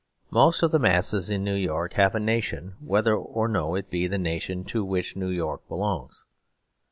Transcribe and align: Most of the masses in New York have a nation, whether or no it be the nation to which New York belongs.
Most 0.31 0.63
of 0.63 0.71
the 0.71 0.79
masses 0.79 1.29
in 1.29 1.43
New 1.43 1.53
York 1.53 1.93
have 1.93 2.15
a 2.15 2.19
nation, 2.19 2.73
whether 2.79 3.15
or 3.15 3.47
no 3.47 3.75
it 3.75 3.91
be 3.91 4.07
the 4.07 4.17
nation 4.17 4.63
to 4.63 4.83
which 4.83 5.15
New 5.15 5.29
York 5.29 5.67
belongs. 5.67 6.25